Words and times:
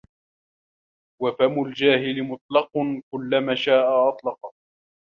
وَفَمُ 1.21 1.65
الْجَاهِلِ 1.65 2.23
مُطْلَقٌ 2.23 2.71
كُلَّمَا 3.13 3.55
شَاءَ 3.55 4.09
أَطْلَقَ 4.09 4.53